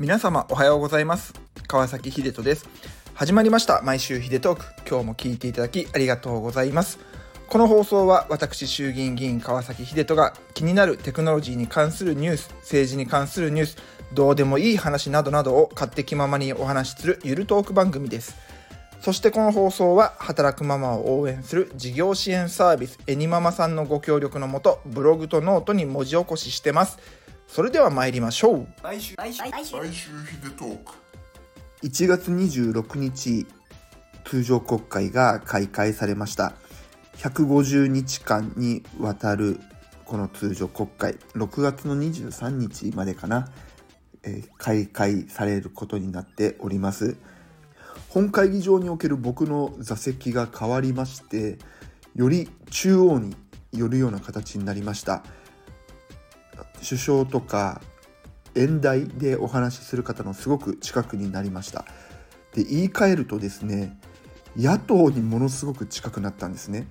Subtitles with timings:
[0.00, 1.34] 皆様おはようございます。
[1.66, 2.68] 川崎秀人です。
[3.14, 3.82] 始まりました。
[3.82, 4.64] 毎週秀トーク。
[4.88, 7.00] 今日も聞いていただきありがとうございます。
[7.48, 13.76] この放送は私衆議院議員川崎秀人が気になるテクノロジーに関するニュース政治に関するニュース
[14.12, 18.36] どうでもいい話などなどを勝手気ままにお話しするゆるトーク番組です。
[19.00, 27.00] そしてこの放送は働くママを応援する事業支援サービスエニママさんのご協力のもとブログとノートに文字起こししてます。
[27.48, 28.68] それでは参りましょう。
[28.82, 29.16] 来週。
[29.16, 30.92] 来週来週来週ヒデトーク。
[31.82, 33.46] 1月26日
[34.24, 36.52] 通常国会が開会されました。
[37.16, 39.58] 150日間にわたる
[40.04, 41.16] この通常国会。
[41.34, 43.48] 6月の23日までかな、
[44.22, 47.16] えー開会されることになっております。
[48.10, 51.58] 本会議場における僕の座席が変わりまして
[52.14, 53.36] より中央に
[53.72, 55.22] 寄るような形になりました
[56.82, 57.80] 首相とか
[58.54, 61.84] 演題でお話しする方のすごく近くになりました。
[62.54, 63.98] で言い換えるとですね
[64.56, 66.86] 野党にものすごく近くなったんですね。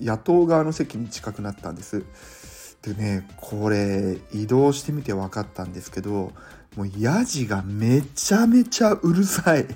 [0.00, 2.04] 野党側の席に近くなったんです。
[2.82, 6.32] でねこれ移動してみて分かったんですけど
[6.76, 9.66] もうヤジがめちゃめちゃうるさい。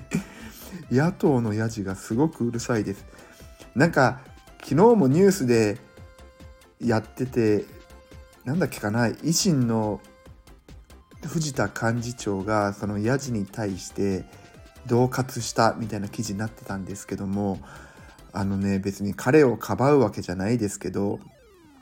[0.91, 3.05] 野党のヤジがすごくうるさいです。
[3.75, 4.21] なんか
[4.63, 5.77] 昨日もニュースで
[6.79, 7.65] やってて
[8.45, 9.99] なんだっけかな維新の
[11.23, 14.23] 藤田幹事長がそのヤジに対して
[14.85, 17.59] 恫喝したみたいな記事になってたんですけども
[18.33, 21.19] あのね別に彼をかばうわけじゃないですけど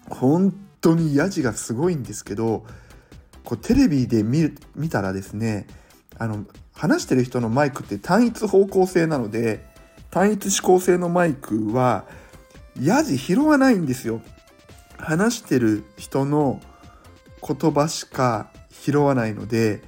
[0.10, 2.66] 本当にヤジがすごいんですけど
[3.44, 5.68] こうテレビで見見たらですね
[6.18, 9.66] あの話してる人のマイクって単一方向性なので
[10.12, 12.06] 単一指向性のマイクは
[12.82, 14.22] ヤジ拾わないんですよ。
[15.04, 16.62] 話してる人の
[17.46, 19.82] 言葉しか拾わないので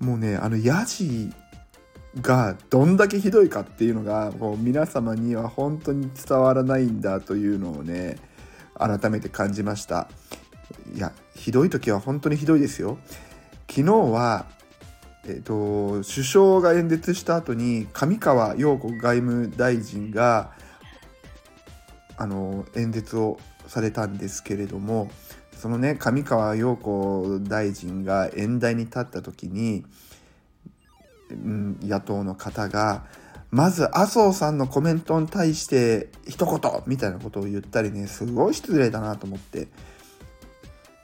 [0.00, 1.32] もうねあのヤジ
[2.20, 8.16] がどんだけひどいかっていうのがもう皆様には本当に伝わらないんだというのをね
[8.74, 10.08] 改めて感じました。
[10.94, 12.98] いやひどい時は本当にひどいですよ。
[13.68, 14.46] 昨日は
[15.26, 20.52] えっと首相が演説した後に上川陽子外務大臣が
[22.16, 23.38] あの演説を
[23.68, 25.10] されたんですけれども
[25.52, 29.84] そのね上川陽子大臣が演台に立った時に、
[31.30, 33.04] うん、野党の方が
[33.50, 39.62] まず麻生さんのコメントに対して一言みたいなことを言ったりねすごい失礼だなと思って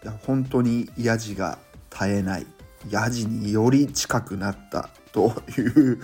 [0.04, 1.58] いや本当にヤジが
[1.90, 2.46] 絶えない
[2.90, 6.00] ヤジにより近くなったという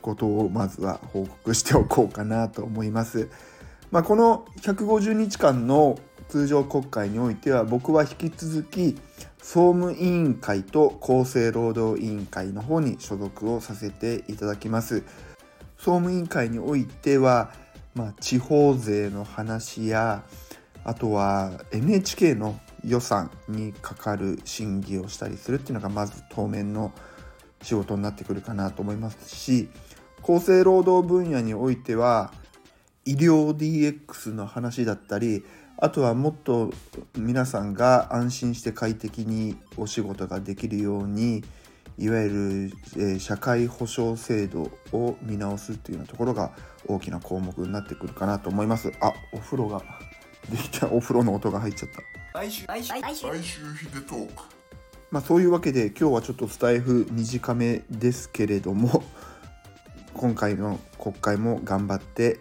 [0.00, 3.28] ことをまずは報告しておこうかなと思います。
[3.94, 8.96] まあ、この150日間の通常国会においては僕は引き続き
[9.38, 15.04] 総務委員会と厚生労働委員会の方に所属をさせていただきます。
[15.78, 17.52] 総務委員会においては、
[17.94, 20.24] まあ、地方税の話や
[20.82, 26.90] あとは NHK の予算にかかる審議をしたりするっていうのがまず当面の
[27.62, 29.68] 仕事になってくるかなと思いますし
[30.20, 32.32] 厚生労働分野においては
[33.06, 35.44] 医療 DX の話だったり
[35.78, 36.72] あとはもっと
[37.16, 41.42] 皆さんが安心して快適にお仕事ができるように
[41.98, 46.50] いわゆる、えー社会保障制度を見直すっていうようなところが
[46.88, 48.92] 大きな項目になってくるかなと思います。
[49.00, 49.80] あお風呂が
[50.50, 50.90] できた。
[50.92, 51.90] お風呂の音が入っちゃっ
[52.32, 52.40] た。
[52.40, 53.26] 来週来週来週。
[53.28, 54.42] 来週ヒデトーク。
[55.12, 59.04] まあそういうわけで今日はちょっとスタイフ短めですけれども
[60.14, 62.40] 今回の国会も頑張って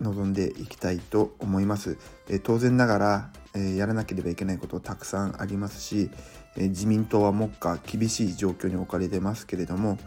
[0.00, 1.98] 臨んでいきたいと思います。
[2.28, 6.10] えー当然ながら、えーやらなければいけないことたくさんありますし、
[6.56, 9.98] えー自民党は目下厳しい状況に置かれてますけれども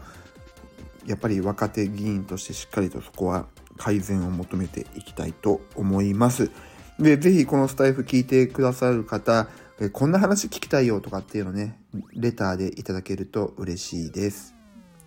[1.06, 6.50] やっぱり若手議員としてしっかりとそこは改善を求めていきたいと思います。
[6.98, 9.48] で、ぜひこのスタイフ聞いてくださる方、
[9.80, 11.78] えーこんな話聞きたいよとかっていうのね、
[12.14, 14.54] レターでいただけると嬉しいです。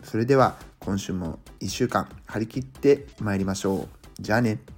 [0.04, 3.88] それでは今週も1週間張り切って参りましょう。
[4.20, 4.75] じゃあね。